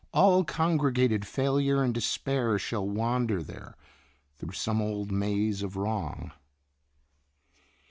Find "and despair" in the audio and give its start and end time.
1.83-2.57